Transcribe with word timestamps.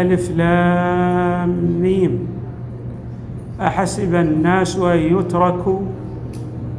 ألف 0.00 0.30
لام 0.30 1.80
ميم. 1.80 2.18
أحسب 3.60 4.14
الناس 4.14 4.76
أن 4.78 4.98
يتركوا 4.98 5.80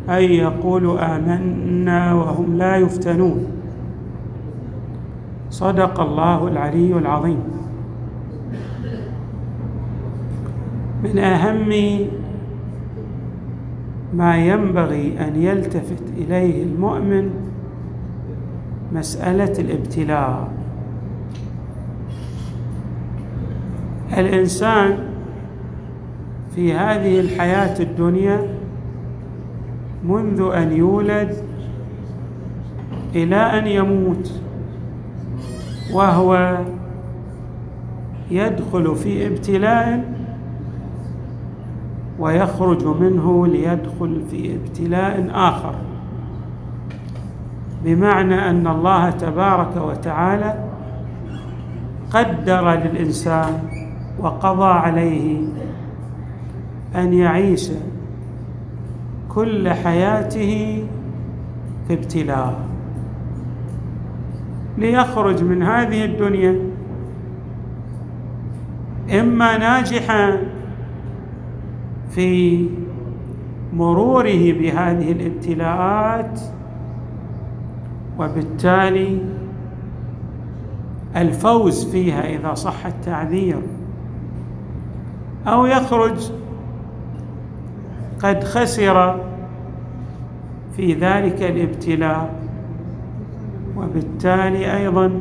أن 0.10 0.24
يقولوا 0.24 1.16
آمنا 1.16 2.14
وهم 2.14 2.58
لا 2.58 2.76
يفتنون. 2.76 3.46
صدق 5.50 6.00
الله 6.00 6.48
العلي 6.48 6.98
العظيم. 6.98 7.44
من 11.04 11.18
أهم 11.20 11.70
ما 14.14 14.38
ينبغي 14.38 15.20
أن 15.20 15.36
يلتفت 15.36 16.04
إليه 16.18 16.64
المؤمن 16.64 17.30
مسألة 18.94 19.54
الابتلاء. 19.60 20.63
الإنسان 24.18 24.98
في 26.56 26.74
هذه 26.74 27.20
الحياة 27.20 27.80
الدنيا 27.80 28.48
منذ 30.04 30.52
أن 30.56 30.72
يولد 30.72 31.36
إلى 33.16 33.36
أن 33.36 33.68
يموت 33.68 34.42
وهو 35.94 36.58
يدخل 38.32 38.96
في 38.96 39.28
ابتلاء 39.28 40.14
ويخرج 42.20 42.86
منه 42.86 43.48
ليدخل 43.48 44.22
في 44.32 44.56
ابتلاء 44.56 45.30
آخر. 45.34 45.76
بمعنى 47.86 48.50
أن 48.50 48.68
الله 48.68 49.10
تبارك 49.10 49.78
وتعالى 49.78 50.64
قدر 52.12 52.72
للإنسان 52.72 53.73
وقضى 54.20 54.66
عليه 54.66 55.38
أن 56.96 57.14
يعيش 57.14 57.72
كل 59.30 59.70
حياته 59.70 60.84
في 61.88 61.94
ابتلاء. 61.94 62.60
ليخرج 64.78 65.44
من 65.44 65.64
هذه 65.64 66.06
الدنيا 66.06 66.60
إما 69.20 69.58
ناجحا 69.58 70.38
في 72.12 72.66
مروره 73.74 74.52
بهذه 74.54 75.12
الابتلاءات 75.12 76.40
وبالتالي 78.20 79.20
الفوز 81.16 81.92
فيها 81.92 82.30
إذا 82.30 82.54
صح 82.54 82.86
التعبير 82.86 83.62
أو 85.48 85.66
يخرج 85.66 86.32
قد 88.24 88.44
خسر 88.44 89.20
في 90.76 90.94
ذلك 90.94 91.42
الابتلاء. 91.42 92.44
وبالتالي 93.78 94.78
أيضا 94.78 95.20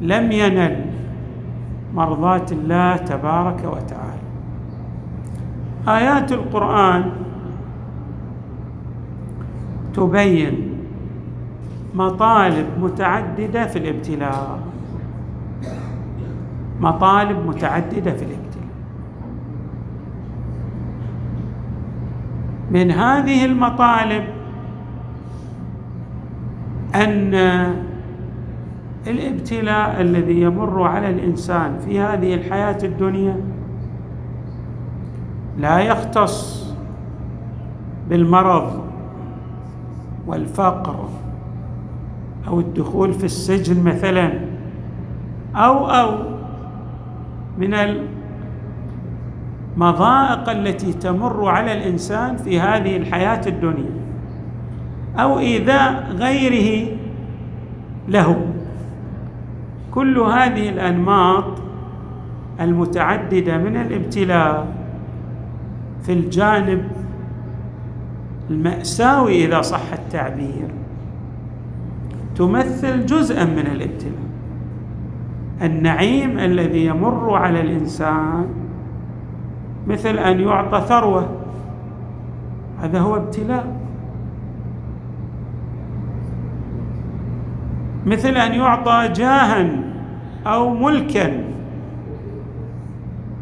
لم 0.00 0.32
ينل 0.32 0.86
مرضاة 1.94 2.46
الله 2.52 2.96
تبارك 2.96 3.64
وتعالى. 3.64 4.26
آيات 5.88 6.32
القرآن 6.32 7.10
تبين 9.94 10.78
مطالب 11.94 12.66
متعددة 12.80 13.66
في 13.66 13.78
الابتلاء. 13.78 14.58
مطالب 16.80 17.46
متعددة 17.46 18.10
في 18.12 18.24
الابتلاء. 18.24 18.66
من 22.70 22.90
هذه 22.90 23.44
المطالب 23.44 24.24
أن 26.94 27.34
الابتلاء 29.06 30.00
الذي 30.00 30.40
يمر 30.40 30.82
على 30.82 31.10
الإنسان 31.10 31.78
في 31.78 32.00
هذه 32.00 32.34
الحياة 32.34 32.78
الدنيا 32.82 33.40
لا 35.58 35.78
يختص 35.78 36.66
بالمرض 38.10 38.84
والفقر 40.26 41.08
أو 42.48 42.60
الدخول 42.60 43.12
في 43.12 43.24
السجن 43.24 43.84
مثلا 43.84 44.32
أو 45.56 45.86
أو 45.86 46.35
من 47.58 47.74
المضائق 49.76 50.50
التي 50.50 50.92
تمر 50.92 51.48
على 51.48 51.72
الإنسان 51.72 52.36
في 52.36 52.60
هذه 52.60 52.96
الحياة 52.96 53.40
الدنيا 53.46 53.90
أو 55.18 55.38
ايذاء 55.38 56.12
غيره 56.12 56.96
له. 58.08 58.46
كل 59.90 60.18
هذه 60.18 60.68
الأنماط 60.68 61.44
المتعددة 62.60 63.58
من 63.58 63.76
الابتلاء 63.76 64.66
في 66.02 66.12
الجانب 66.12 66.88
المأساوي 68.50 69.44
اذا 69.44 69.62
صح 69.62 69.92
التعبير 69.92 70.68
تمثل 72.36 73.06
جزءا 73.06 73.44
من 73.44 73.66
الابتلاء. 73.66 74.25
النعيم 75.62 76.38
الذي 76.38 76.86
يمر 76.86 77.34
على 77.34 77.60
الإنسان 77.60 78.46
مثل 79.86 80.18
أن 80.18 80.40
يعطى 80.40 80.80
ثروة. 80.88 81.28
هذا 82.82 82.98
هو 83.00 83.16
ابتلاء. 83.16 83.76
مثل 88.06 88.36
أن 88.36 88.52
يعطى 88.54 89.08
جاها 89.12 89.68
أو 90.46 90.74
ملكا. 90.74 91.44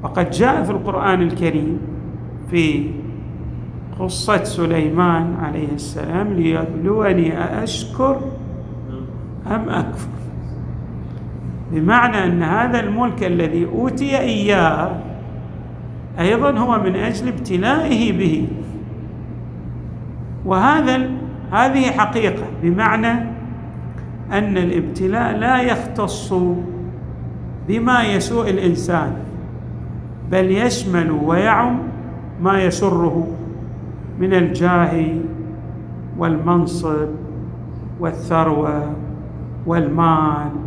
وقد 0.02 0.30
جاء 0.30 0.62
في 0.62 0.70
القرآن 0.70 1.22
الكريم 1.22 1.80
في 2.50 2.90
قصة 3.98 4.44
سليمان 4.44 5.36
عليه 5.42 5.72
السلام 5.72 6.32
ليبلوني 6.32 7.38
أأشكر 7.38 8.20
أم 9.46 9.68
أكفر؟ 9.68 10.08
بمعنى 11.74 12.24
أن 12.24 12.42
هذا 12.42 12.80
الملك 12.80 13.24
الذي 13.24 13.66
أوتي 13.66 14.18
إياه 14.18 14.90
أيضا 16.20 16.50
هو 16.58 16.78
من 16.78 16.96
أجل 16.96 17.28
ابتلائه 17.28 18.12
به. 18.12 18.46
وهذا 20.44 21.10
هذه 21.52 21.90
حقيقة 21.90 22.44
بمعنى 22.62 23.12
أن 24.32 24.58
الابتلاء 24.58 25.36
لا 25.36 25.60
يختص 25.60 26.34
بما 27.68 28.02
يسوء 28.02 28.50
الإنسان 28.50 29.16
بل 30.30 30.50
يشمل 30.50 31.10
ويعم 31.10 31.78
ما 32.42 32.62
يسره 32.62 33.26
من 34.18 34.34
الجاه 34.34 35.06
والمنصب 36.18 37.08
والثروة 38.00 38.92
والمال 39.66 40.63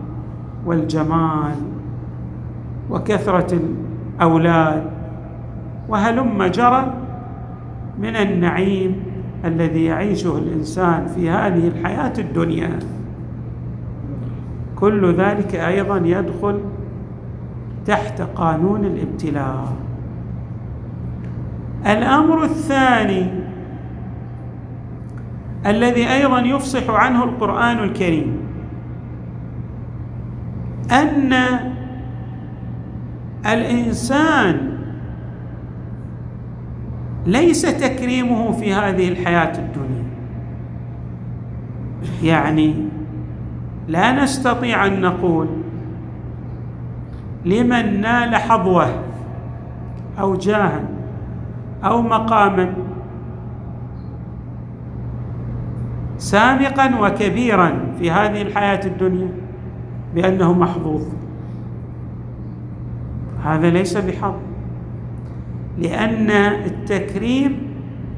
والجمال 0.68 1.56
وكثرة 2.90 3.60
الأولاد 4.20 4.84
وهلم 5.90 6.44
جرى 6.44 6.94
من 8.00 8.16
النعيم 8.16 8.96
الذي 9.46 9.86
يعيشه 9.86 10.38
الإنسان 10.38 11.08
في 11.08 11.30
هذه 11.30 11.68
الحياة 11.68 12.14
الدنيا. 12.18 12.80
كل 14.76 15.14
ذلك 15.14 15.56
أيضا 15.56 15.98
يدخل 15.98 16.60
تحت 17.86 18.22
قانون 18.22 18.86
الابتلاء. 18.86 19.74
الأمر 21.86 22.44
الثاني 22.44 23.30
الذي 25.66 26.14
أيضا 26.14 26.40
يفصح 26.40 26.90
عنه 26.90 27.24
القرآن 27.24 27.78
الكريم 27.78 28.38
أن 30.92 31.34
الإنسان 33.46 34.78
ليس 37.26 37.62
تكريمه 37.62 38.52
في 38.52 38.74
هذه 38.74 39.10
الحياة 39.10 39.60
الدنيا. 39.60 40.04
يعني 42.24 42.76
لا 43.88 44.24
نستطيع 44.24 44.86
أن 44.86 45.02
نقول 45.02 45.48
لمن 47.46 48.02
نال 48.02 48.36
حظوة 48.36 49.04
أو 50.20 50.36
جاها 50.36 50.84
أو 51.84 52.02
مقاما 52.02 52.74
سامقا 56.18 57.00
وكبيرا 57.00 57.74
في 58.00 58.12
هذه 58.12 58.42
الحياة 58.42 58.86
الدنيا. 58.86 59.47
بأنه 60.16 60.54
محظوظ. 60.54 61.04
هذا 63.44 63.70
ليس 63.70 63.98
بحظ. 63.98 64.34
لأن 65.78 66.30
التكريم 66.66 67.68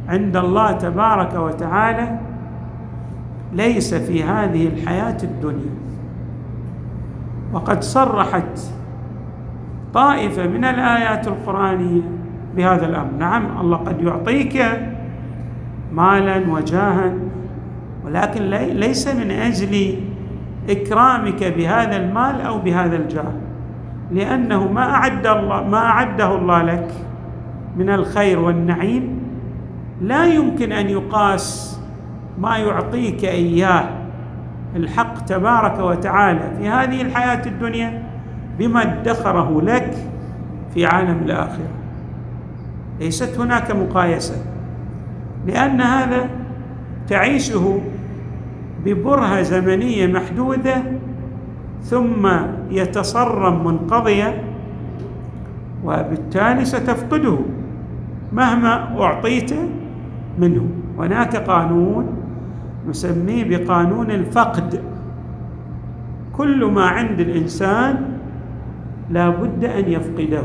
عند 0.08 0.36
الله 0.36 0.72
تبارك 0.72 1.34
وتعالى 1.34 2.20
ليس 3.54 3.94
في 3.94 4.24
هذه 4.24 4.68
الحياة 4.68 5.18
الدنيا. 5.24 5.76
وقد 7.54 7.84
صرحت 7.84 8.60
طائفة 9.94 10.48
من 10.48 10.64
الآيات 10.64 11.28
القرآنية 11.28 12.02
بهذا 12.56 12.86
الأمر. 12.86 13.12
نعم 13.20 13.62
الله 13.62 13.78
قد 13.78 14.02
يعطيك 14.02 14.64
مالا 15.94 16.52
وجاها 16.52 17.14
ولكن 18.06 18.42
ليس 18.80 19.08
من 19.08 19.32
أجل 19.32 19.96
إكرامك 20.70 21.44
بهذا 21.44 21.96
المال 21.96 22.42
أو 22.42 22.60
بهذا 22.60 22.96
الجاه. 22.96 23.34
لأنه 24.12 24.72
ما 24.72 24.82
أعد 24.82 25.28
الله 25.28 25.64
ما 25.64 25.78
أعده 25.78 26.36
الله 26.36 26.62
لك 26.62 26.92
من 27.78 27.90
الخير 27.90 28.40
والنعيم 28.40 29.20
لا 30.02 30.26
يمكن 30.26 30.72
أن 30.72 30.90
يقاس 30.90 31.80
ما 32.40 32.58
يعطيك 32.58 33.26
إياه. 33.26 33.90
الحق 34.76 35.26
تبارك 35.26 35.80
وتعالى 35.80 36.52
في 36.58 36.70
هذه 36.70 37.02
الحياة 37.02 37.46
الدنيا 37.46 38.04
بما 38.60 38.82
ادخره 38.82 39.62
لك 39.62 39.94
في 40.74 40.86
عالم 40.86 41.24
الآخرة. 41.26 41.70
ليست 43.00 43.40
هناك 43.40 43.72
مقايسة 43.72 44.36
لأن 45.48 45.82
هذا 45.82 46.30
تعيشه 47.08 47.82
ببرهة 48.86 49.42
زمنية 49.42 50.08
محدودة 50.08 50.84
ثم 51.84 52.30
يتصرم 52.72 53.66
منقضية 53.66 54.44
وبالتالي 55.86 56.66
ستفقده 56.66 57.38
مهما 58.34 59.02
أعطيت 59.02 59.52
منه. 60.40 60.66
هناك 60.98 61.36
قانون 61.36 62.06
نسميه 62.90 63.44
بقانون 63.58 64.12
الفقد. 64.12 64.82
كل 66.34 66.66
ما 66.66 66.86
عند 66.86 67.20
الإنسان 67.20 68.18
لا 69.10 69.30
بد 69.30 69.64
أن 69.64 69.92
يفقده. 69.92 70.44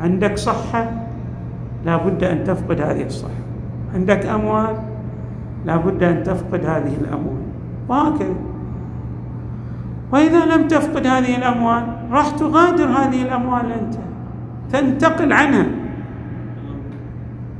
عندك 0.00 0.38
صحة 0.38 0.90
لا 1.86 1.96
بد 1.96 2.24
أن 2.24 2.44
تفقد 2.44 2.80
هذه 2.80 3.06
الصحة. 3.06 3.42
عندك 3.94 4.26
أموال 4.26 4.76
لا 5.66 5.76
بد 5.76 6.02
أن 6.02 6.22
تفقد 6.22 6.64
هذه 6.64 6.96
الأموال. 7.00 7.42
وهكذا 7.88 8.34
وإذا 10.12 10.44
لم 10.44 10.68
تفقد 10.68 11.06
هذه 11.06 11.36
الأموال 11.36 11.82
راح 12.10 12.30
تغادر 12.30 12.84
هذه 12.84 13.22
الأموال 13.22 13.72
أنت. 13.72 13.94
تنتقل 14.72 15.32
عنها 15.32 15.66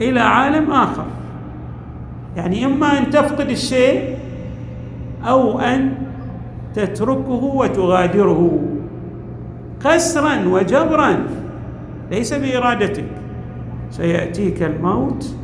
إلى 0.00 0.20
عالم 0.20 0.70
آخر. 0.70 1.05
يعني 2.37 2.67
إما 2.67 2.99
أن 2.99 3.11
تفقد 3.11 3.50
الشيء 3.50 4.17
أو 5.25 5.59
أن 5.59 5.93
تتركه 6.75 7.44
وتغادره. 7.44 8.59
قسرا 9.85 10.49
وجبرا. 10.49 11.17
ليس 12.11 12.35
بإرادتك. 12.35 13.05
سيأتيك 13.91 14.62
الموت. 14.62 15.37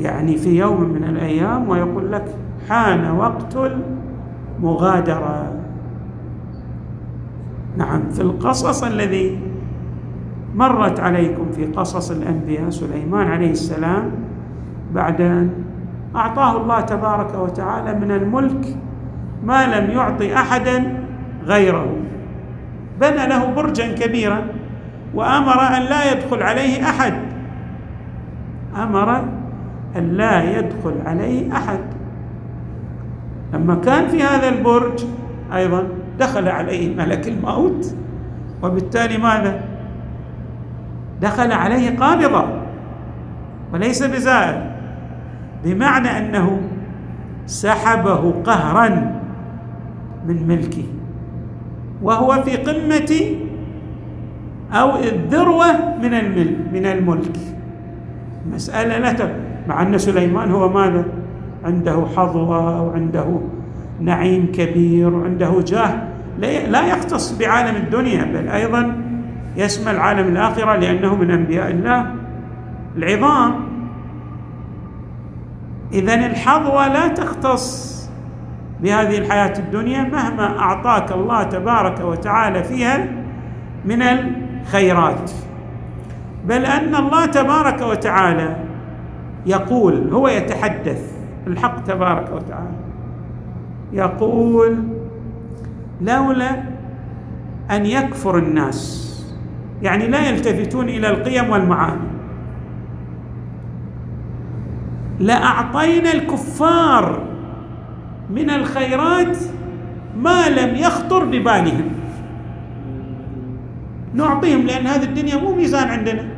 يعني 0.00 0.36
في 0.36 0.58
يوم 0.58 0.80
من 0.82 1.04
الأيام 1.04 1.68
ويقول 1.68 2.12
لك 2.12 2.24
حان 2.68 3.10
وقت 3.10 3.56
المغادرة. 4.58 5.52
نعم 7.76 8.10
في 8.10 8.22
القصص 8.22 8.84
الذي 8.84 9.38
مرت 10.54 11.00
عليكم 11.00 11.52
في 11.52 11.64
قصص 11.64 12.10
الأنبياء 12.10 12.70
سليمان 12.70 13.26
عليه 13.26 13.50
السلام 13.50 14.10
بعد 14.94 15.20
أن 15.20 15.50
أعطاه 16.16 16.56
الله 16.62 16.80
تبارك 16.80 17.34
وتعالى 17.34 17.94
من 17.94 18.10
الملك 18.10 18.76
ما 19.44 19.78
لم 19.78 19.90
يعطي 19.90 20.34
أحدا 20.34 21.04
غيره. 21.44 21.96
بنى 23.00 23.26
له 23.26 23.54
برجا 23.54 23.94
كبيرا 23.94 24.42
وأمر 25.14 25.60
أن 25.76 25.82
لا 25.82 26.12
يدخل 26.12 26.42
عليه 26.42 26.82
أحد. 26.82 27.14
أمر 28.76 29.24
أن 29.98 30.12
لا 30.12 30.58
يدخل 30.58 30.94
عليه 31.06 31.52
أحد. 31.52 31.78
لما 33.54 33.74
كان 33.74 34.08
في 34.08 34.22
هذا 34.22 34.48
البرج 34.48 35.04
أيضا 35.54 35.88
دخل 36.18 36.48
عليه 36.48 36.96
ملك 36.96 37.28
الموت 37.28 37.94
وبالتالي 38.62 39.18
ماذا؟ 39.18 39.60
دخل 41.22 41.52
عليه 41.52 41.98
قابضا 41.98 42.62
وليس 43.72 44.02
بزائر 44.02 44.72
بمعنى 45.64 46.08
أنه 46.18 46.60
سحبه 47.46 48.42
قهرا 48.44 48.88
من 50.26 50.48
ملكه 50.48 50.84
وهو 52.02 52.42
في 52.42 52.56
قمة 52.56 53.36
أو 54.72 54.96
الذروة 54.96 55.96
من 56.02 56.14
الملك 56.14 56.56
من 56.72 56.86
الملك. 56.86 57.36
مسألة 58.52 58.98
لا 58.98 59.12
مع 59.68 59.82
أن 59.82 59.98
سليمان 59.98 60.50
هو 60.50 60.68
ماذا؟ 60.68 61.04
عنده 61.64 62.06
حظوة 62.16 62.82
وعنده 62.82 63.40
نعيم 64.00 64.52
كبير 64.54 65.14
وعنده 65.14 65.60
جاه. 65.66 66.02
لا 66.68 66.86
يختص 66.86 67.38
بعالم 67.38 67.76
الدنيا 67.76 68.24
بل 68.24 68.48
أيضا 68.48 68.96
يشمل 69.56 69.98
عالم 69.98 70.28
الآخرة 70.28 70.76
لأنه 70.76 71.14
من 71.14 71.30
أنبياء 71.30 71.70
الله 71.70 72.14
العظام. 72.96 73.54
اذا 75.92 76.14
الحظوة 76.14 76.88
لا 76.88 77.08
تختص 77.08 77.96
بهذه 78.82 79.18
الحياة 79.18 79.58
الدنيا 79.58 80.02
مهما 80.02 80.58
أعطاك 80.58 81.12
الله 81.12 81.42
تبارك 81.42 82.00
وتعالى 82.00 82.64
فيها 82.64 83.06
من 83.84 84.02
الخيرات. 84.02 85.30
بل 86.46 86.64
أن 86.64 86.94
الله 86.94 87.26
تبارك 87.26 87.82
وتعالى 87.82 88.56
يقول 89.46 90.12
هو 90.12 90.28
يتحدث 90.28 91.12
الحق 91.46 91.84
تبارك 91.84 92.32
وتعالى. 92.32 92.76
يقول 93.92 94.76
لولا 96.00 96.62
أن 97.70 97.86
يكفر 97.86 98.38
الناس 98.38 99.02
يعني 99.82 100.06
لا 100.06 100.28
يلتفتون 100.28 100.88
إلى 100.88 101.08
القيم 101.08 101.50
والمعاني. 101.50 102.08
لأعطينا 105.20 106.12
الكفار 106.12 107.22
من 108.30 108.50
الخيرات 108.50 109.38
ما 110.16 110.48
لم 110.48 110.76
يخطر 110.76 111.24
ببالهم. 111.24 111.90
نعطيهم 114.14 114.66
لأن 114.66 114.86
هذه 114.86 115.04
الدنيا 115.04 115.36
مو 115.36 115.54
ميزان 115.54 115.88
عندنا. 115.88 116.28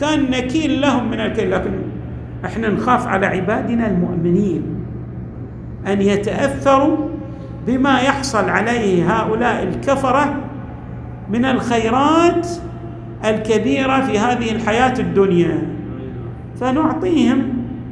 كان 0.00 0.30
نكيل 0.30 0.80
لهم 0.80 1.10
من 1.10 1.20
الكيل 1.20 1.50
لكن 1.50 1.70
إحنا 2.44 2.68
نخاف 2.68 3.06
على 3.06 3.26
عبادنا 3.26 3.86
المؤمنين 3.86 4.62
أن 5.86 6.02
يتأثروا 6.02 6.96
بما 7.66 8.00
يحصل 8.00 8.48
عليه 8.48 9.12
هؤلاء 9.16 9.62
الكفرة 9.62 10.36
من 11.30 11.44
الخيرات 11.44 12.48
الكبيرة 13.24 14.00
في 14.00 14.18
هذه 14.18 14.52
الحياة 14.52 14.94
الدنيا. 14.98 15.62
فنعطيهم 16.60 17.42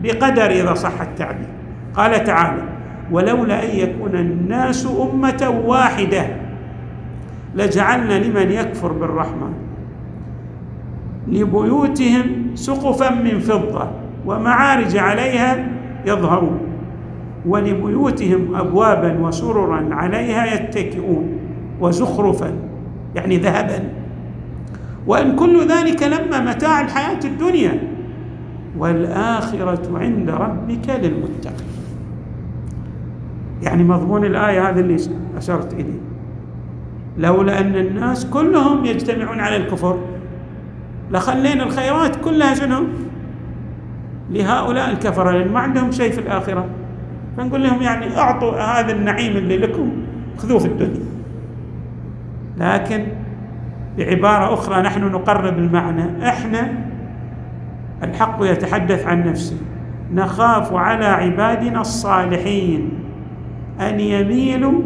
بقدر 0.02 0.50
إذا 0.50 0.74
صح 0.74 1.00
التعبير. 1.00 1.48
قال 1.94 2.24
تعالى 2.24 2.62
ولولا 3.10 3.64
أن 3.64 3.78
يكون 3.78 4.14
الناس 4.14 4.86
أمة 4.86 5.62
واحدة 5.66 6.26
لجعلنا 7.54 8.18
لمن 8.18 8.50
يكفر 8.50 8.92
بالرحمن 8.92 9.52
لبيوتهم 11.28 12.50
سقفا 12.54 13.14
من 13.14 13.38
فضة. 13.38 13.90
ومعارج 14.26 14.97
عليها 14.97 15.68
يظهرون 16.06 16.61
ولبيوتهم 17.47 18.54
ابوابا 18.54 19.18
وسررا 19.21 19.95
عليها 19.95 20.54
يتكئون 20.54 21.38
وزخرفا 21.80 22.52
يعني 23.14 23.37
ذهبا. 23.37 23.88
وإن 25.06 25.37
كل 25.37 25.68
ذلك 25.68 26.02
لما 26.02 26.40
متاع 26.40 26.80
الحياة 26.80 27.21
الدنيا 27.25 27.80
والآخرة 28.78 29.99
عند 29.99 30.30
ربك 30.30 30.88
للمتقين. 30.88 31.66
يعني 33.62 33.85
مضمون 33.85 34.25
الآية 34.25 34.68
هذا 34.68 34.80
اللي 34.80 34.97
أشرت 35.37 35.73
إليه. 35.73 36.00
لولا 37.18 37.61
أن 37.61 37.75
الناس 37.75 38.26
كلهم 38.26 38.85
يجتمعون 38.85 39.40
على 39.40 39.56
الكفر 39.56 39.99
لخلينا 41.11 41.64
الخيرات 41.64 42.16
كلها 42.16 42.54
شنو؟ 42.54 42.85
لهؤلاء 44.30 44.90
الكفرة 44.90 45.30
لأن 45.30 45.52
ما 45.52 45.61
عندهم 45.61 45.92
شيء 45.92 46.12
في 46.12 46.18
الآخرة. 46.18 46.66
فنقول 47.37 47.62
لهم 47.62 47.83
يعني 47.83 48.18
أعطوا 48.18 48.61
هذا 48.61 48.92
النعيم 48.92 49.37
اللي 49.37 49.59
لكم 49.59 49.92
خذوه 50.38 50.59
في 50.59 50.66
الدنيا. 50.66 51.06
لكن 52.59 53.06
بعبارة 53.99 54.54
أخرى 54.54 54.83
نحن 54.83 55.04
نقرب 55.04 55.59
المعنى. 55.59 56.28
إحنا 56.28 56.73
الحق 58.02 58.38
يتحدث 58.40 59.06
عن 59.06 59.28
نفسه. 59.28 59.56
نخاف 60.14 60.73
على 60.73 61.04
عبادنا 61.04 61.80
الصالحين 61.80 62.90
أن 63.80 64.00
يميلوا 64.00 64.83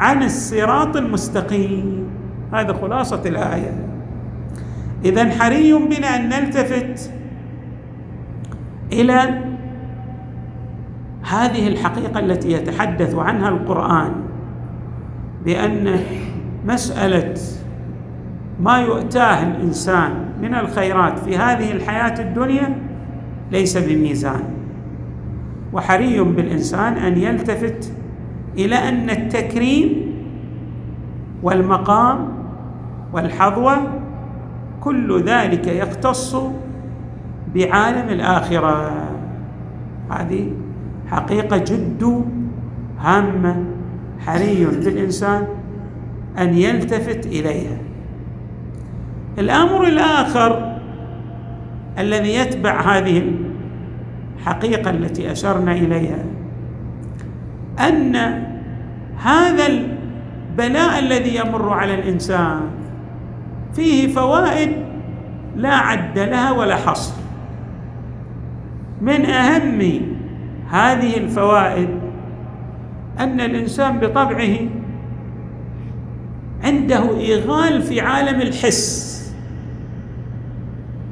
عن 0.00 0.22
الصراط 0.22 0.96
المستقيم. 0.96 2.04
هذا 2.52 2.72
خلاصة 2.72 3.22
الآية. 3.26 3.72
اذا 5.04 5.30
حري 5.30 5.72
بنا 5.72 6.16
أن 6.16 6.28
نلتفت 6.28 7.10
إلى 9.00 9.44
هذه 11.22 11.68
الحقيقة 11.68 12.20
التي 12.20 12.52
يتحدث 12.52 13.14
عنها 13.14 13.48
القرآن 13.48 14.12
بأن 15.44 16.00
مسألة 16.66 17.34
ما 18.60 18.78
يؤتاه 18.78 19.42
الإنسان 19.42 20.10
من 20.42 20.54
الخيرات 20.54 21.18
في 21.18 21.36
هذه 21.36 21.72
الحياة 21.72 22.20
الدنيا 22.20 22.76
ليس 23.52 23.76
بميزان. 23.76 24.42
وحري 25.72 26.20
بالإنسان 26.20 26.92
أن 26.92 27.18
يلتفت 27.18 27.92
إلى 28.58 28.74
أن 28.74 29.10
التكريم 29.10 30.14
والمقام 31.42 32.28
والحظوة 33.12 33.76
كل 34.80 35.22
ذلك 35.22 35.66
يختص 35.66 36.36
بعالم 37.54 38.08
الآخرة. 38.08 38.92
هذه 40.10 40.52
حقيقة 41.10 41.56
جد 41.56 42.24
هامة 43.00 43.64
حري 44.26 44.64
بالانسان 44.64 45.46
أن 46.38 46.54
يلتفت 46.54 47.26
إليها. 47.26 47.78
الأمر 49.38 49.86
الآخر 49.86 50.78
الذي 51.98 52.34
يتبع 52.34 52.80
هذه 52.80 53.32
الحقيقة 54.38 54.90
التي 54.90 55.32
أشرنا 55.32 55.72
إليها 55.72 56.24
أن 57.88 58.16
هذا 59.18 59.66
البلاء 59.66 60.98
الذي 60.98 61.36
يمر 61.36 61.72
على 61.72 61.94
الإنسان 61.94 62.60
فيه 63.74 64.14
فوائد 64.14 64.70
لا 65.56 65.74
عد 65.74 66.18
لها 66.18 66.52
ولا 66.52 66.76
حصر. 66.76 67.23
من 69.04 69.26
أهم 69.26 69.80
هذه 70.70 71.16
الفوائد 71.16 71.88
أن 73.18 73.40
الإنسان 73.40 73.98
بطبعه 73.98 74.56
عنده 76.64 77.18
إيغال 77.18 77.82
في 77.82 78.00
عالم 78.00 78.40
الحس. 78.40 79.14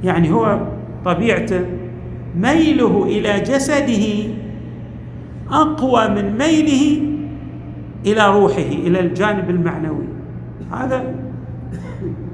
يعني 0.04 0.32
هو 0.32 0.60
طبيعته 1.04 1.60
ميله 2.36 3.04
إلى 3.04 3.40
جسده 3.40 4.32
أقوى 5.50 6.08
من 6.08 6.38
ميله 6.38 7.02
إلى 8.06 8.26
روحه 8.26 8.72
إلى 8.86 9.00
الجانب 9.00 9.50
المعنوي. 9.50 10.04
هذا 10.72 11.14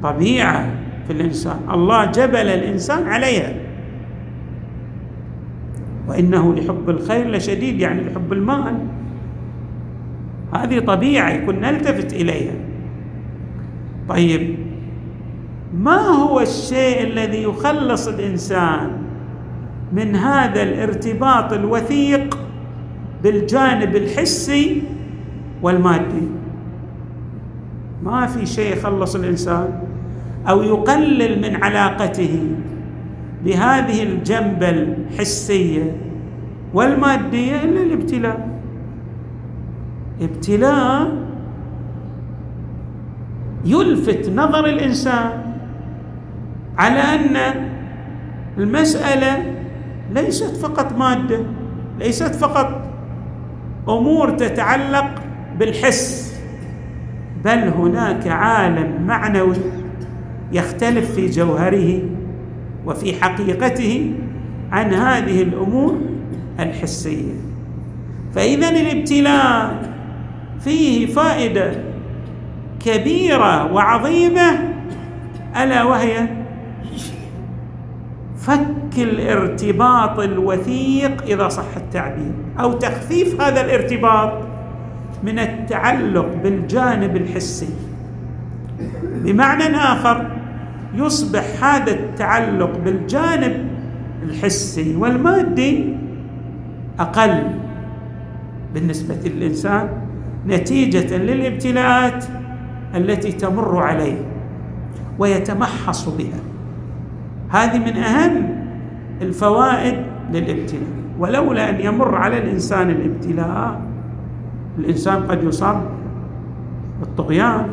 طبيعة 0.02 0.70
في 1.06 1.12
الإنسان. 1.12 1.58
الله 1.70 2.04
جبل 2.04 2.36
الإنسان 2.36 3.08
عليها. 3.08 3.67
وإنه 6.08 6.54
لحب 6.54 6.90
الخير 6.90 7.30
لشديد 7.30 7.80
يعني 7.80 8.02
لحب 8.02 8.32
المال 8.32 8.74
هذه 10.54 10.78
طبيعة 10.78 11.30
يكون 11.30 11.60
نلتفت 11.60 12.12
إليها. 12.12 12.54
طيب 14.08 14.56
ما 15.74 16.00
هو 16.00 16.40
الشيء 16.40 17.02
الذي 17.02 17.42
يخلص 17.42 18.08
الإنسان 18.08 18.90
من 19.92 20.16
هذا 20.16 20.62
الارتباط 20.62 21.52
الوثيق 21.52 22.38
بالجانب 23.22 23.96
الحسي 23.96 24.82
والمادي؟ 25.62 26.28
ما 28.02 28.26
في 28.26 28.46
شيء 28.46 28.72
يخلص 28.72 29.14
الإنسان 29.14 29.82
أو 30.48 30.62
يقلل 30.62 31.42
من 31.42 31.64
علاقته. 31.64 32.40
بهذه 33.44 34.02
الجنبه 34.02 34.70
الحسيه 34.70 35.96
والمادية 36.74 37.62
إلا 37.64 37.82
الابتلاء. 37.82 38.48
ابتلاء 40.20 41.12
يلفت 43.64 44.28
نظر 44.28 44.66
الإنسان 44.66 45.30
على 46.78 47.00
أن 47.00 47.36
المسألة 48.58 49.54
ليست 50.14 50.56
فقط 50.56 50.92
مادة 50.98 51.38
ليست 51.98 52.34
فقط 52.34 52.88
أمور 53.88 54.30
تتعلق 54.30 55.10
بالحس 55.58 56.38
بل 57.44 57.58
هناك 57.58 58.28
عالم 58.28 59.06
معنوي 59.06 59.56
يختلف 60.52 61.14
في 61.14 61.26
جوهره 61.26 62.00
وفي 62.88 63.22
حقيقته 63.22 64.12
عن 64.72 64.94
هذه 64.94 65.42
الأمور 65.42 65.98
الحسية. 66.60 67.34
فإذا 68.34 68.68
الابتلاء 68.68 69.82
فيه 70.60 71.06
فائدة 71.06 71.72
كبيرة 72.80 73.72
وعظيمة 73.72 74.74
ألا 75.62 75.84
وهي 75.84 76.28
فك 78.36 78.98
الارتباط 78.98 80.18
الوثيق 80.20 81.22
إذا 81.22 81.48
صح 81.48 81.76
التعبير 81.76 82.32
أو 82.60 82.72
تخفيف 82.72 83.40
هذا 83.40 83.60
الارتباط 83.60 84.32
من 85.22 85.38
التعلق 85.38 86.28
بالجانب 86.42 87.16
الحسي. 87.16 87.74
بمعنى 89.14 89.76
آخر 89.76 90.37
يصبح 90.98 91.64
هذا 91.64 91.90
التعلق 91.90 92.78
بالجانب 92.84 93.68
الحسي 94.22 94.96
والمادي 94.96 95.96
أقل 97.00 97.42
بالنسبة 98.74 99.14
للإنسان 99.24 99.88
نتيجة 100.46 101.16
للابتلاءات 101.16 102.24
التي 102.94 103.32
تمر 103.32 103.82
عليه 103.82 104.18
ويتمحص 105.18 106.08
بها. 106.08 106.40
هذه 107.50 107.78
من 107.78 107.96
أهم 107.96 108.64
الفوائد 109.22 109.94
للابتلاء. 110.32 110.98
ولولا 111.18 111.70
أن 111.70 111.80
يمر 111.80 112.14
على 112.14 112.38
الإنسان 112.38 112.90
الابتلاء 112.90 113.80
الإنسان 114.78 115.22
قد 115.22 115.44
يصاب 115.44 115.82
بالطغيان 117.00 117.66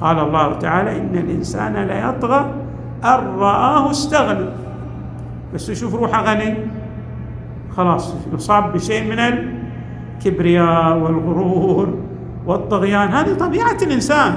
قال 0.00 0.18
الله 0.18 0.58
تعالى 0.58 0.98
إن 0.98 1.14
الإنسان 1.14 1.76
ليطغى 1.76 2.54
أن 3.04 3.26
رآه 3.38 3.90
استغنى. 3.90 4.50
بس 5.54 5.68
يشوف 5.68 5.94
روحه 5.94 6.22
غني. 6.24 6.54
خلاص 7.76 8.14
يصاب 8.34 8.72
بشيء 8.72 9.10
من 9.10 9.18
الكبرياء 9.18 10.96
والغرور 10.96 11.98
والطغيان. 12.46 13.08
هذه 13.08 13.34
طبيعة 13.34 13.76
الإنسان. 13.82 14.34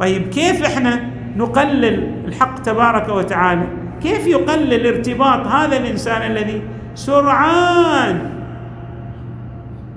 طيب 0.00 0.22
كيف 0.22 0.64
إحنا 0.66 1.00
نقلل 1.36 2.24
الحق 2.24 2.62
تبارك 2.62 3.08
وتعالى؟ 3.08 3.66
كيف 4.02 4.26
يقلل 4.26 4.86
ارتباط 4.86 5.46
هذا 5.46 5.76
الإنسان 5.76 6.30
الذي 6.30 6.62
سرعان 6.94 8.30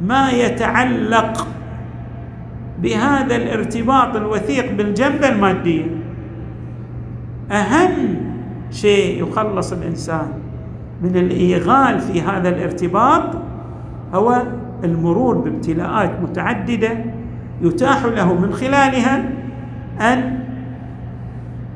ما 0.02 0.30
يتعلق 0.32 1.48
بهذا 2.82 3.36
الارتباط 3.36 4.16
الوثيق 4.16 4.72
بالجنبه 4.72 5.30
الماديه 5.30 5.86
أهم 7.52 8.18
شيء 8.72 9.24
يخلص 9.24 9.74
الإنسان 9.74 10.28
من 11.02 11.16
الإيغال 11.16 12.00
في 12.00 12.22
هذا 12.22 12.50
الارتباط 12.50 13.36
هو 14.14 14.44
المرور 14.84 15.38
بابتلاءات 15.38 16.12
متعددة 16.22 16.90
يتاح 17.62 18.06
له 18.06 18.34
من 18.34 18.54
خلالها 18.54 19.30
أن 20.02 20.40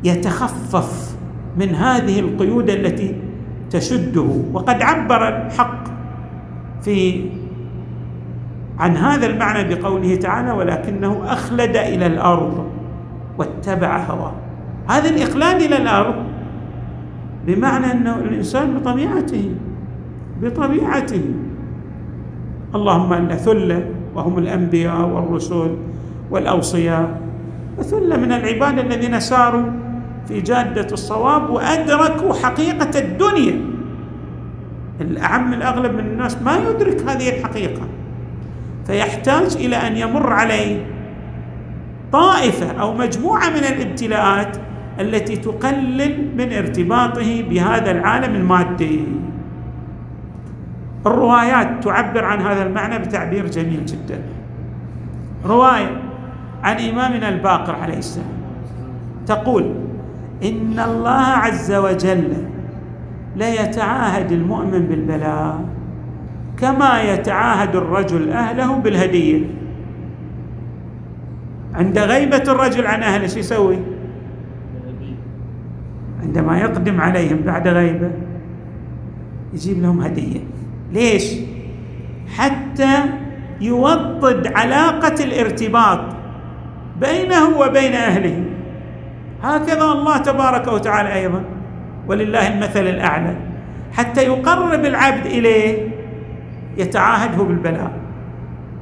يتخفف 0.04 1.16
من 1.58 1.76
هذه 1.76 2.20
القيود 2.20 2.70
التي 2.70 3.16
تشده. 3.70 4.28
وقد 4.54 4.82
عبر 4.82 5.28
الحق 5.28 5.84
في 6.82 7.30
عن 8.80 8.98
هذا 8.98 9.26
المعنى 9.26 9.76
بقوله 9.76 10.16
تعالى 10.16 10.52
ولكنه 10.52 11.22
أخلد 11.26 11.76
إلى 11.76 12.06
الأرض 12.06 12.66
واتبع 13.38 13.98
هواه. 13.98 14.34
هذا 14.88 15.10
الإخلاد 15.10 15.62
إلى 15.62 15.78
الأرض 15.78 16.16
بمعنى 17.48 17.92
انه 17.92 18.16
الإنسان 18.16 18.74
بطبيعته 18.74 19.52
بطبيعته. 20.42 21.24
اللهم 22.76 23.14
إن 23.14 23.30
ثله 23.30 23.86
وهم 24.16 24.38
الأنبياء 24.38 25.10
والرسل 25.10 25.78
والأوصياء 26.32 27.22
وثله 27.78 28.18
من 28.18 28.32
العباد 28.32 28.80
الذين 28.80 29.20
ساروا 29.20 29.66
في 30.28 30.42
جادة 30.42 30.88
الصواب 30.92 31.50
وأدركوا 31.50 32.34
حقيقة 32.34 33.00
الدنيا. 33.00 33.62
الأعم 35.02 35.54
الأغلب 35.54 35.94
من 35.94 36.00
الناس 36.00 36.42
ما 36.42 36.58
يدرك 36.70 37.02
هذه 37.10 37.40
الحقيقة. 37.40 37.82
فيحتاج 38.92 39.56
إلى 39.56 39.76
أن 39.76 39.98
يمر 39.98 40.34
عليه 40.34 40.86
طائفة 42.12 42.82
أو 42.82 42.94
مجموعة 42.94 43.50
من 43.50 43.64
الابتلاءات 43.64 44.58
التي 45.00 45.38
تقلل 45.38 46.28
من 46.38 46.54
ارتباطه 46.54 47.44
بهذا 47.50 47.92
العالم 47.92 48.36
المادي. 48.36 49.04
الروايات 51.06 51.84
تعبر 51.84 52.26
عن 52.26 52.42
هذا 52.42 52.64
المعنى 52.64 53.00
بتعبير 53.00 53.48
جميل 53.48 53.86
جدا. 53.86 54.20
رواية 55.46 56.02
عن 56.64 56.76
إمامنا 56.76 57.30
الباقر 57.30 57.76
عليه 57.76 57.98
السلام. 57.98 58.42
تقول 59.28 59.74
إن 60.44 60.80
الله 60.80 61.26
عز 61.28 61.72
وجل 61.72 62.34
لا 63.36 63.54
يتعاهد 63.64 64.32
المؤمن 64.32 64.80
بالبلاء 64.80 65.60
كما 66.62 67.02
يتعاهد 67.02 67.76
الرجل 67.76 68.32
أهله 68.32 68.76
بالهدية. 68.76 69.42
عند 71.74 72.00
غيبة 72.00 72.44
الرجل 72.48 72.88
عن 72.88 73.04
أهله 73.04 73.28
شو 73.28 73.40
يسوي؟ 73.40 73.78
عندما 76.22 76.60
يقدم 76.60 77.02
عليهم 77.02 77.38
بعد 77.46 77.68
غيبة 77.68 78.12
يجيب 79.54 79.82
لهم 79.82 80.02
هدية. 80.02 80.40
ليش؟ 80.92 81.34
حتى 82.38 83.04
يوطد 83.62 84.48
علاقة 84.56 85.24
الارتباط 85.24 86.00
بينه 87.02 87.58
وبين 87.58 87.94
أهله. 87.94 88.44
هكذا 89.44 89.84
الله 89.84 90.18
تبارك 90.18 90.68
وتعالى 90.68 91.14
أيضا 91.14 91.44
ولله 92.08 92.54
المثل 92.54 92.88
الأعلى. 92.88 93.36
حتى 93.94 94.22
يقرب 94.22 94.86
العبد 94.86 95.26
إليه 95.26 95.91
يتعاهده 96.78 97.44
بالبلاء. 97.44 97.92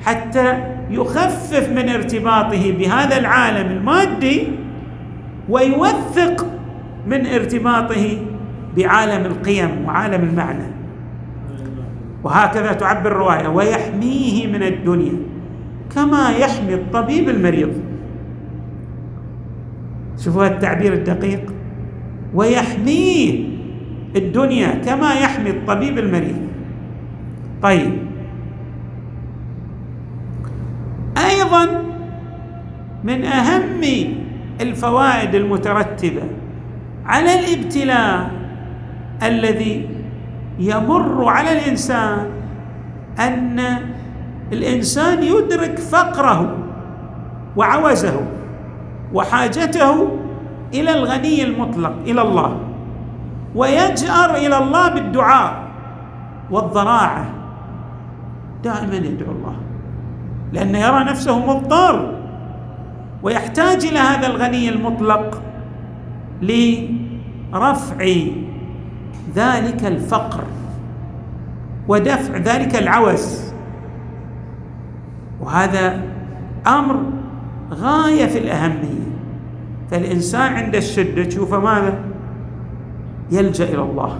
حتى 0.05 0.57
يخفف 0.89 1.69
من 1.69 1.89
ارتباطه 1.89 2.71
بهذا 2.71 3.17
العالم 3.17 3.71
المادي 3.71 4.47
ويوثق 5.49 6.45
من 7.07 7.25
ارتباطه 7.25 8.17
بعالم 8.77 9.25
القيم 9.25 9.85
وعالم 9.85 10.23
المعنى. 10.29 10.67
وهكذا 12.23 12.73
تعبر 12.73 13.11
الرواية 13.11 13.47
ويحميه 13.47 14.47
من 14.47 14.63
الدنيا 14.63 15.13
كما 15.95 16.29
يحمي 16.29 16.73
الطبيب 16.73 17.29
المريض. 17.29 17.73
شوفوا 20.17 20.47
التعبير 20.47 20.93
الدقيق. 20.93 21.53
ويحميه 22.33 23.43
الدنيا 24.15 24.67
كما 24.85 25.13
يحمي 25.13 25.49
الطبيب 25.49 25.97
المريض. 25.97 26.48
طيب. 27.63 27.97
أيضا 31.17 31.83
من 33.03 33.25
أهم 33.25 33.81
الفوائد 34.61 35.35
المترتبة 35.35 36.21
على 37.05 37.39
الابتلاء 37.39 38.31
الذي 39.23 39.89
يمر 40.59 41.25
على 41.29 41.51
الإنسان 41.51 42.27
أن 43.19 43.59
الإنسان 44.53 45.23
يدرك 45.23 45.79
فقره 45.79 46.57
وعوزه 47.57 48.21
وحاجته 49.13 50.07
إلى 50.73 50.91
الغني 50.91 51.43
المطلق 51.43 51.93
إلى 52.05 52.21
الله 52.21 52.57
ويجأر 53.55 54.35
إلى 54.35 54.57
الله 54.57 54.89
بالدعاء 54.89 55.53
والضراعة. 56.51 57.38
دائما 58.63 58.95
يدعو 58.95 59.31
الله 59.31 59.55
لأنه 60.53 60.79
يرى 60.79 61.03
نفسه 61.03 61.45
مضطر 61.45 62.19
ويحتاج 63.23 63.85
إلى 63.85 63.99
هذا 63.99 64.27
الغني 64.27 64.69
المطلق 64.69 65.41
لرفع 66.41 68.03
ذلك 69.35 69.85
الفقر 69.85 70.43
ودفع 71.87 72.37
ذلك 72.37 72.75
العوز. 72.75 73.53
وهذا 75.41 76.01
أمر 76.67 77.03
غاية 77.71 78.25
في 78.25 78.37
الأهمية. 78.37 79.09
فالإنسان 79.91 80.53
عند 80.53 80.75
الشدة 80.75 81.23
تشوفه 81.23 81.59
ماذا؟ 81.59 81.99
يلجأ 83.31 83.63
إلى 83.63 83.81
الله. 83.81 84.19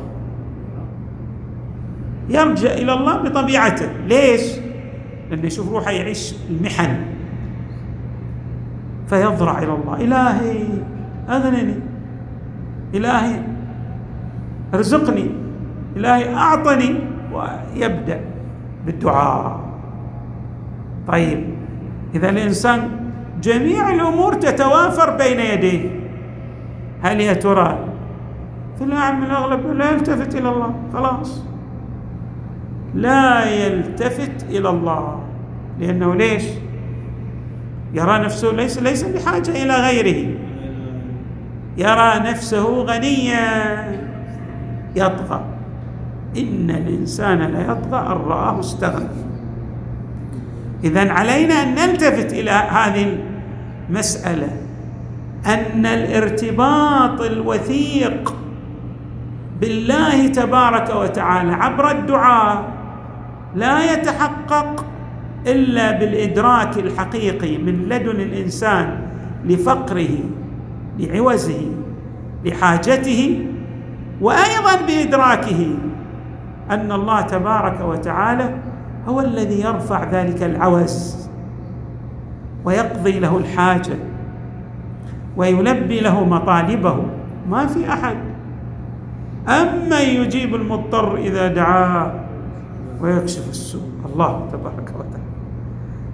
يرجع 2.30 2.72
إلى 2.72 2.94
الله 2.94 3.18
بطبيعته. 3.18 3.90
ليش؟ 4.08 4.42
لأنه 5.30 5.46
يشوف 5.46 5.72
روحه 5.72 5.92
يعيش 5.92 6.36
المحن. 6.50 6.96
فيضرع 9.08 9.60
إلى 9.60 9.74
الله. 9.74 9.96
إلهي 10.02 10.64
اغنني 11.30 11.80
إلهي 12.94 13.42
ارزقني. 14.74 15.32
إلهي 15.96 16.36
أعطني 16.36 16.96
ويبدأ 17.34 18.20
بالدعاء. 18.86 19.60
طيب 21.08 21.44
إذا 22.16 22.30
الإنسان 22.30 22.90
جميع 23.42 23.90
الأمور 23.94 24.34
تتوافر 24.34 25.18
بين 25.18 25.40
يديه. 25.40 25.90
هل 27.02 27.22
يا 27.22 27.34
ترى 27.34 27.80
في 28.78 28.84
الأعم 28.84 29.24
الأغلب 29.24 29.68
لا 29.68 29.92
يلتفت 29.92 30.36
إلى 30.36 30.50
الله؟ 30.50 30.76
خلاص. 30.94 31.49
لا 32.96 33.46
يلتفت 33.46 34.46
إلى 34.50 34.70
الله. 34.70 35.24
لأنه 35.80 36.16
ليش؟ 36.16 36.44
يرى 37.94 38.20
نفسه 38.20 38.52
ليس 38.52 38.80
ليس 38.80 39.04
بحاجة 39.04 39.64
إلى 39.64 39.76
غيره. 39.76 40.36
يرى 41.78 42.32
نفسه 42.32 42.84
غنيا. 42.84 43.86
يطغى. 44.96 45.42
إن 46.38 46.70
الإنسان 46.70 47.42
ليطغى 47.42 48.00
أن 48.00 48.18
رآه 48.28 48.60
استغنى 48.60 49.10
إذا 50.84 51.12
علينا 51.12 51.54
أن 51.54 51.76
نلتفت 51.76 52.34
إلى 52.34 52.52
هذه 52.52 53.18
المسألة. 53.90 54.50
أن 55.46 55.86
الارتباط 55.86 57.22
الوثيق 57.22 58.36
بالله 59.62 60.28
تبارك 60.28 60.96
وتعالى 60.96 61.54
عبر 61.54 61.92
الدعاء 61.92 62.79
لا 63.56 63.94
يتحقق 63.94 64.86
إلا 65.48 65.92
بالإدراك 65.92 66.78
الحقيقي 66.78 67.58
من 67.58 67.90
لدن 67.90 68.22
الإنسان 68.22 69.02
لفقره 69.46 70.20
لعوزه 71.00 71.62
لحاجته 72.46 73.46
وأيضا 74.22 74.76
بإدراكه 74.88 75.76
أن 76.72 76.92
الله 76.92 77.22
تبارك 77.22 77.82
وتعالى 77.82 78.56
هو 79.08 79.20
الذي 79.20 79.62
يرفع 79.62 80.04
ذلك 80.12 80.44
العوز 80.44 81.30
ويقضي 82.66 83.20
له 83.20 83.38
الحاجة 83.38 83.96
ويلبي 85.38 86.00
له 86.00 86.24
مطالبه. 86.26 87.06
ما 87.50 87.66
في 87.66 87.94
أحد. 87.94 88.18
أمن 89.48 89.92
يجيب 89.92 90.56
المضطر 90.56 91.18
إذا 91.18 91.48
دعاه. 91.48 92.29
ويكشف 93.02 93.50
السوء. 93.50 93.90
الله 94.06 94.50
تبارك 94.52 94.94
وتعالى. 95.00 95.30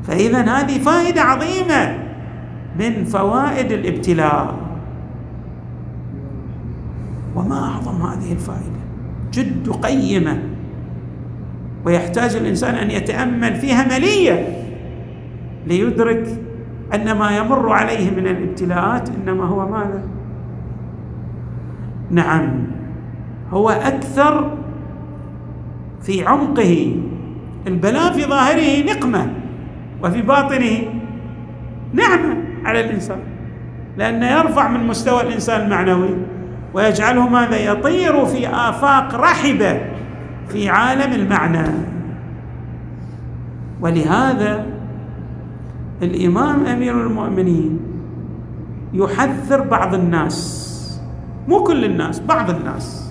فإذا 0.04 0.41
هذه 0.41 0.80
فائدة 0.80 1.21
عظيمة 1.21 1.98
من 2.80 3.04
فوائد 3.06 3.71
الابتلاء. 3.71 4.56
وما 7.36 7.63
أعظم 7.63 8.02
هذه 8.02 8.32
الفائدة؟ 8.32 8.82
جد 9.34 9.69
قيمة. 9.69 10.39
ويحتاج 11.86 12.36
الإنسان 12.36 12.76
أن 12.76 12.91
يتأمل 12.91 13.56
فيها 13.56 13.86
ملية 13.86 14.65
ليدرك 15.67 16.28
أن 16.93 17.12
ما 17.12 17.38
يمر 17.38 17.69
عليه 17.69 18.12
من 18.12 18.28
الابتلاءات 18.28 19.10
إنما 19.10 19.43
هو 19.45 19.67
ماذا؟ 19.67 20.04
نعم 22.12 22.67
هو 23.52 23.69
أكثر 23.69 24.58
في 26.06 26.26
عمقه. 26.26 26.96
البلاء 27.68 28.13
في 28.13 28.26
ظاهره 28.26 28.84
نقمة 28.94 29.34
وفي 30.04 30.22
باطنه 30.22 30.80
نعمة 31.94 32.38
على 32.65 32.80
الإنسان 32.80 33.18
لأنه 33.98 34.32
يرفع 34.32 34.68
من 34.68 34.88
مستوى 34.88 35.22
الإنسان 35.22 35.62
المعنوي 35.62 36.10
ويجعله 36.74 37.30
ماذا؟ 37.30 37.58
يطير 37.58 38.26
في 38.26 38.48
آفاق 38.48 39.15
رحبة 39.15 39.82
في 40.50 40.70
عالم 40.70 41.13
المعنى. 41.13 41.68
ولهذا 43.82 44.65
الإمام 46.02 46.65
أمير 46.65 47.02
المؤمنين 47.08 47.80
يحذر 48.94 49.62
بعض 49.62 49.94
الناس 49.94 50.62
مو 51.48 51.63
كل 51.63 51.86
الناس 51.86 52.20
بعض 52.20 52.50
الناس 52.50 53.05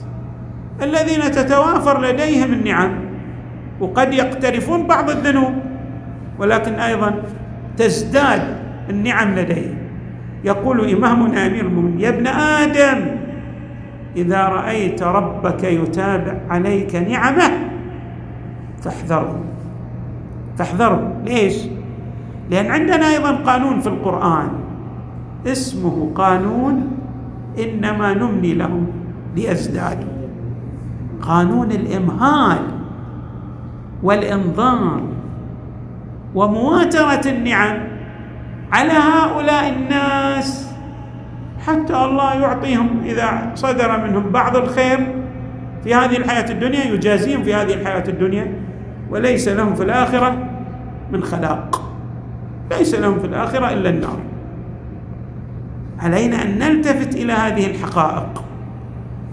الذين 0.82 1.30
تتوافر 1.30 2.02
لديهم 2.02 2.52
النعم 2.52 2.90
وقد 3.80 4.14
يقترفون 4.14 4.86
بعض 4.86 5.10
الذنوب 5.10 5.52
ولكن 6.38 6.74
أيضا 6.74 7.22
تزداد 7.76 8.42
النعم 8.90 9.34
لديهم. 9.34 9.76
يقول 10.44 10.90
إمامنا 10.90 11.46
أمير 11.46 11.66
المؤمنين 11.66 12.00
يا 12.00 12.08
ابن 12.08 12.26
آدم 12.26 13.06
إذا 14.16 14.42
رأيت 14.44 15.02
ربك 15.02 15.64
يتابع 15.64 16.34
عليك 16.50 16.96
نعمة 16.96 17.50
فاحذره 18.82 19.40
فاحذره 20.58 21.12
ليش؟ 21.24 21.56
لأن 22.50 22.66
عندنا 22.70 23.10
أيضا 23.10 23.30
قانون 23.30 23.80
في 23.80 23.86
القرآن 23.86 24.48
اسمه 25.46 26.10
قانون 26.14 26.90
إنما 27.58 28.14
نملي 28.14 28.54
لهم 28.54 28.86
ليزدادوا 29.36 30.13
قانون 31.26 31.72
الإمهال 31.72 32.58
والانظار 34.02 35.02
ومواترة 36.34 37.30
النعم 37.30 37.78
على 38.72 38.92
هؤلاء 38.92 39.68
الناس 39.68 40.70
حتى 41.66 41.96
الله 41.96 42.34
يعطيهم 42.34 43.00
إذا 43.04 43.52
صدر 43.54 44.06
منهم 44.06 44.30
بعض 44.30 44.56
الخير 44.56 45.14
في 45.84 45.94
هذه 45.94 46.16
الحياة 46.16 46.50
الدنيا 46.50 46.84
يجازيهم 46.84 47.42
في 47.42 47.54
هذه 47.54 47.74
الحياة 47.74 48.04
الدنيا 48.08 48.52
وليس 49.10 49.48
لهم 49.48 49.74
في 49.74 49.82
الآخرة 49.82 50.48
من 51.12 51.22
خلاق. 51.22 51.92
ليس 52.70 52.94
لهم 52.94 53.18
في 53.18 53.26
الآخرة 53.26 53.72
إلا 53.72 53.90
النار. 53.90 54.18
علينا 55.98 56.42
أن 56.42 56.58
نلتفت 56.58 57.14
إلى 57.14 57.32
هذه 57.32 57.66
الحقائق. 57.66 58.44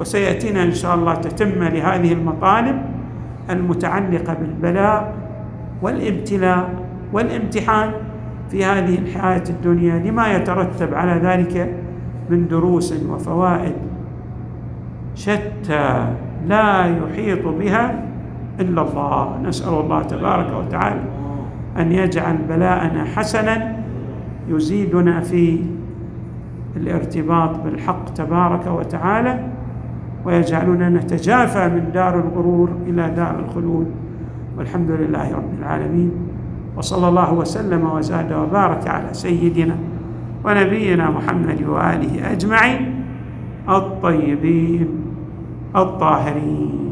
وسيأتينا 0.02 0.64
إن 0.64 0.74
شاء 0.74 0.96
الله 0.96 1.16
تتمه 1.16 1.70
لهذه 1.70 2.14
المطالب 2.14 2.82
المتعلقة 3.50 4.34
بالبلاء 4.34 5.14
والابتلاء 5.82 6.70
والامتحان 7.14 7.92
في 8.50 8.66
هذه 8.66 8.98
الحياة 9.00 9.44
الدنيا 9.50 10.00
لما 10.00 10.34
يترتب 10.34 10.94
على 10.94 11.12
ذلك 11.12 11.76
من 12.30 12.48
دروس 12.48 12.94
وفوائد 13.10 13.74
شتى 15.16 16.08
لا 16.48 16.86
يحيط 16.86 17.48
بها 17.48 18.06
إلا 18.60 18.82
الله. 18.82 19.38
نسأل 19.44 19.74
الله 19.74 20.02
تبارك 20.04 20.54
وتعالى 20.58 21.02
أن 21.78 21.92
يجعل 21.92 22.38
بلاءنا 22.50 23.04
حسنا 23.04 23.76
يزيدنا 24.48 25.20
في 25.20 25.64
الارتباط 26.76 27.60
بالحق 27.60 28.06
تبارك 28.14 28.68
وتعالى 28.68 29.51
ويجعلنا 30.26 30.90
نتجافى 30.90 31.68
من 31.68 31.92
دار 31.94 32.20
الغرور 32.20 32.70
إلى 32.88 33.10
دار 33.10 33.40
الخلود. 33.40 33.88
والحمد 34.58 34.92
لله 34.92 35.36
رب 35.36 35.54
العالمين. 35.60 36.12
وصلى 36.78 37.08
الله 37.08 37.34
وسلم 37.34 37.92
وزاد 37.92 38.34
وبارك 38.34 38.88
على 38.88 39.14
سيدنا 39.14 39.76
ونبينا 40.46 41.10
محمد 41.10 41.64
وآله 41.68 42.32
أجمعين 42.32 43.04
الطيبين 43.70 44.88
الطاهرين. 45.76 46.91